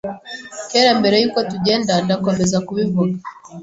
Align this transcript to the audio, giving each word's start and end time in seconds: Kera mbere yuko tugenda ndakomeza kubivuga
Kera 0.69 0.91
mbere 0.99 1.15
yuko 1.21 1.39
tugenda 1.51 1.93
ndakomeza 2.05 2.57
kubivuga 2.67 3.15